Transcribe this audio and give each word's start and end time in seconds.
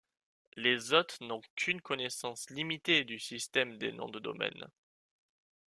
Les 0.55 0.93
hôtes 0.93 1.19
n'ont 1.21 1.43
qu'une 1.55 1.79
connaissance 1.79 2.49
limitée 2.49 3.03
du 3.03 3.19
système 3.19 3.77
des 3.77 3.91
noms 3.91 4.09
de 4.09 4.17
domaine. 4.17 4.65